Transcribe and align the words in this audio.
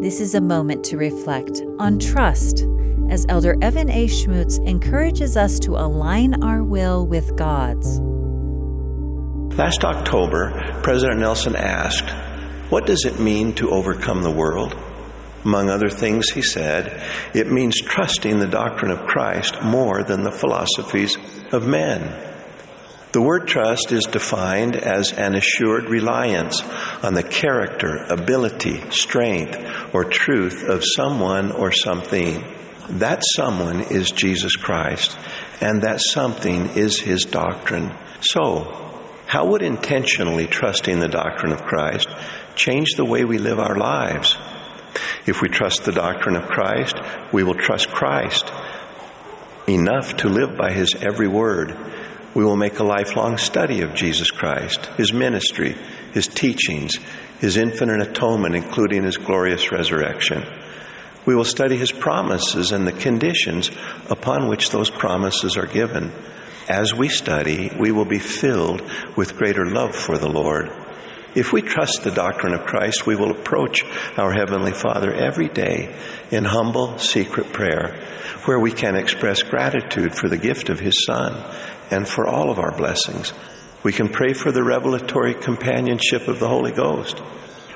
This 0.00 0.18
is 0.18 0.34
a 0.34 0.40
moment 0.40 0.82
to 0.86 0.96
reflect 0.96 1.60
on 1.78 1.98
trust 1.98 2.64
as 3.10 3.26
Elder 3.28 3.54
Evan 3.60 3.90
A. 3.90 4.06
Schmutz 4.06 4.58
encourages 4.66 5.36
us 5.36 5.58
to 5.58 5.72
align 5.72 6.42
our 6.42 6.64
will 6.64 7.06
with 7.06 7.36
God's. 7.36 8.00
Last 9.58 9.84
October, 9.84 10.80
President 10.82 11.20
Nelson 11.20 11.54
asked, 11.54 12.08
What 12.70 12.86
does 12.86 13.04
it 13.04 13.20
mean 13.20 13.52
to 13.56 13.72
overcome 13.72 14.22
the 14.22 14.30
world? 14.30 14.74
Among 15.44 15.68
other 15.68 15.90
things, 15.90 16.30
he 16.30 16.40
said, 16.40 17.04
it 17.34 17.52
means 17.52 17.78
trusting 17.78 18.38
the 18.38 18.48
doctrine 18.48 18.92
of 18.92 19.06
Christ 19.06 19.60
more 19.62 20.02
than 20.02 20.22
the 20.22 20.32
philosophies 20.32 21.18
of 21.52 21.66
men. 21.66 22.39
The 23.12 23.20
word 23.20 23.48
trust 23.48 23.90
is 23.90 24.04
defined 24.04 24.76
as 24.76 25.12
an 25.12 25.34
assured 25.34 25.90
reliance 25.90 26.62
on 27.02 27.14
the 27.14 27.24
character, 27.24 28.04
ability, 28.08 28.88
strength, 28.90 29.58
or 29.92 30.04
truth 30.04 30.62
of 30.62 30.84
someone 30.84 31.50
or 31.50 31.72
something. 31.72 32.44
That 32.88 33.22
someone 33.34 33.80
is 33.80 34.12
Jesus 34.12 34.54
Christ, 34.54 35.18
and 35.60 35.82
that 35.82 36.00
something 36.00 36.76
is 36.76 37.00
his 37.00 37.24
doctrine. 37.24 37.92
So, 38.20 38.76
how 39.26 39.46
would 39.46 39.62
intentionally 39.62 40.46
trusting 40.46 41.00
the 41.00 41.08
doctrine 41.08 41.52
of 41.52 41.62
Christ 41.62 42.08
change 42.54 42.94
the 42.96 43.04
way 43.04 43.24
we 43.24 43.38
live 43.38 43.58
our 43.58 43.76
lives? 43.76 44.36
If 45.26 45.42
we 45.42 45.48
trust 45.48 45.84
the 45.84 45.92
doctrine 45.92 46.36
of 46.36 46.46
Christ, 46.46 46.96
we 47.32 47.42
will 47.42 47.54
trust 47.54 47.88
Christ 47.88 48.52
enough 49.68 50.16
to 50.18 50.28
live 50.28 50.56
by 50.56 50.72
his 50.72 50.94
every 50.94 51.28
word 51.28 51.76
we 52.34 52.44
will 52.44 52.56
make 52.56 52.78
a 52.78 52.84
lifelong 52.84 53.38
study 53.38 53.82
of 53.82 53.94
Jesus 53.94 54.30
Christ, 54.30 54.86
His 54.96 55.12
ministry, 55.12 55.76
His 56.12 56.28
teachings, 56.28 56.96
His 57.40 57.56
infinite 57.56 58.00
atonement, 58.00 58.54
including 58.54 59.02
His 59.02 59.16
glorious 59.16 59.72
resurrection. 59.72 60.44
We 61.26 61.34
will 61.34 61.44
study 61.44 61.76
His 61.76 61.92
promises 61.92 62.72
and 62.72 62.86
the 62.86 62.92
conditions 62.92 63.70
upon 64.08 64.48
which 64.48 64.70
those 64.70 64.90
promises 64.90 65.56
are 65.56 65.66
given. 65.66 66.12
As 66.68 66.94
we 66.94 67.08
study, 67.08 67.70
we 67.78 67.90
will 67.90 68.04
be 68.04 68.20
filled 68.20 68.82
with 69.16 69.36
greater 69.36 69.66
love 69.66 69.96
for 69.96 70.16
the 70.16 70.30
Lord. 70.30 70.70
If 71.34 71.52
we 71.52 71.62
trust 71.62 72.02
the 72.02 72.10
doctrine 72.10 72.54
of 72.54 72.66
Christ, 72.66 73.06
we 73.06 73.14
will 73.14 73.30
approach 73.30 73.84
our 74.16 74.32
Heavenly 74.32 74.72
Father 74.72 75.12
every 75.12 75.48
day 75.48 75.94
in 76.30 76.44
humble, 76.44 76.98
secret 76.98 77.52
prayer, 77.52 78.00
where 78.44 78.58
we 78.58 78.72
can 78.72 78.96
express 78.96 79.42
gratitude 79.42 80.14
for 80.14 80.28
the 80.28 80.38
gift 80.38 80.70
of 80.70 80.80
His 80.80 81.04
Son 81.04 81.32
and 81.90 82.06
for 82.06 82.26
all 82.26 82.50
of 82.50 82.58
our 82.58 82.76
blessings. 82.76 83.32
We 83.82 83.92
can 83.92 84.08
pray 84.08 84.32
for 84.32 84.52
the 84.52 84.62
revelatory 84.62 85.34
companionship 85.34 86.28
of 86.28 86.38
the 86.38 86.48
Holy 86.48 86.72
Ghost, 86.72 87.20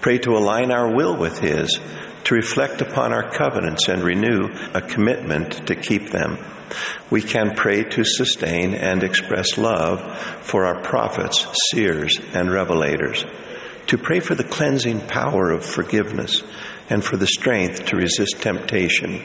pray 0.00 0.18
to 0.18 0.36
align 0.36 0.70
our 0.70 0.94
will 0.94 1.16
with 1.16 1.38
His, 1.38 1.80
to 2.24 2.34
reflect 2.34 2.82
upon 2.82 3.12
our 3.12 3.30
covenants 3.30 3.88
and 3.88 4.02
renew 4.02 4.48
a 4.74 4.80
commitment 4.80 5.66
to 5.68 5.74
keep 5.74 6.10
them. 6.10 6.38
We 7.08 7.22
can 7.22 7.54
pray 7.54 7.84
to 7.84 8.04
sustain 8.04 8.74
and 8.74 9.02
express 9.02 9.56
love 9.56 10.18
for 10.42 10.66
our 10.66 10.82
prophets, 10.82 11.46
seers, 11.70 12.18
and 12.34 12.48
revelators, 12.48 13.24
to 13.86 13.96
pray 13.96 14.20
for 14.20 14.34
the 14.34 14.44
cleansing 14.44 15.00
power 15.06 15.50
of 15.50 15.64
forgiveness 15.64 16.42
and 16.90 17.04
for 17.04 17.16
the 17.16 17.26
strength 17.26 17.86
to 17.86 17.96
resist 17.96 18.42
temptation 18.42 19.22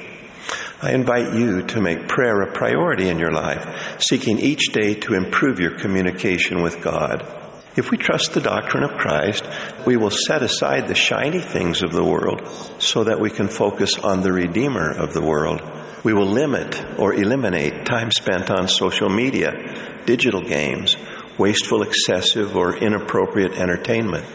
I 0.84 0.94
invite 0.94 1.36
you 1.36 1.62
to 1.62 1.82
make 1.82 2.08
prayer 2.08 2.42
a 2.42 2.52
priority 2.52 3.10
in 3.10 3.20
your 3.20 3.32
life, 3.32 4.02
seeking 4.02 4.40
each 4.40 4.72
day 4.74 4.96
to 4.96 5.14
improve 5.14 5.60
your 5.60 5.78
communication 5.78 6.64
with 6.64 6.82
God. 6.82 7.24
If 7.76 7.92
we 7.92 7.98
trust 7.98 8.34
the 8.34 8.42
doctrine 8.42 8.84
of 8.84 8.98
Christ, 8.98 9.46
we 9.86 9.96
will 9.96 10.10
set 10.10 10.42
aside 10.42 10.88
the 10.88 10.96
shiny 10.96 11.40
things 11.40 11.84
of 11.84 11.92
the 11.92 12.04
world 12.04 12.48
so 12.80 13.04
that 13.04 13.20
we 13.20 13.30
can 13.30 13.48
focus 13.48 14.00
on 14.00 14.22
the 14.22 14.34
Redeemer 14.34 14.92
of 14.92 15.14
the 15.14 15.22
world. 15.22 15.62
We 16.04 16.14
will 16.14 16.26
limit 16.26 16.84
or 16.98 17.14
eliminate 17.14 17.86
time 17.86 18.10
spent 18.10 18.50
on 18.50 18.68
social 18.68 19.08
media, 19.08 20.02
digital 20.08 20.42
games, 20.42 20.98
wasteful, 21.38 21.84
excessive, 21.84 22.58
or 22.58 22.76
inappropriate 22.76 23.54
entertainment. 23.54 24.26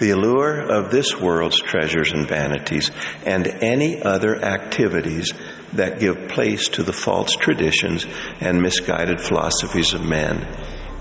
The 0.00 0.10
allure 0.10 0.60
of 0.60 0.90
this 0.90 1.20
world's 1.20 1.60
treasures 1.60 2.12
and 2.12 2.26
vanities 2.26 2.90
and 3.26 3.46
any 3.46 4.02
other 4.02 4.42
activities 4.42 5.34
that 5.74 6.00
give 6.00 6.28
place 6.28 6.68
to 6.68 6.82
the 6.82 6.92
false 6.92 7.32
traditions 7.32 8.06
and 8.40 8.62
misguided 8.62 9.20
philosophies 9.20 9.92
of 9.92 10.02
men. 10.02 10.48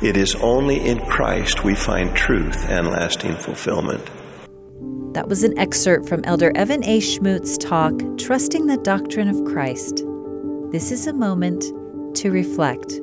It 0.01 0.17
is 0.17 0.35
only 0.35 0.85
in 0.85 0.99
Christ 0.99 1.63
we 1.63 1.75
find 1.75 2.13
truth 2.13 2.69
and 2.69 2.87
lasting 2.87 3.37
fulfillment. 3.37 4.05
That 5.13 5.29
was 5.29 5.43
an 5.43 5.57
excerpt 5.57 6.07
from 6.09 6.23
Elder 6.25 6.51
Evan 6.55 6.83
A. 6.83 6.99
Schmutz's 6.99 7.57
talk, 7.57 7.93
Trusting 8.17 8.67
the 8.67 8.77
Doctrine 8.77 9.29
of 9.29 9.43
Christ. 9.45 10.03
This 10.71 10.91
is 10.91 11.07
a 11.07 11.13
moment 11.13 11.63
to 12.17 12.31
reflect. 12.31 12.99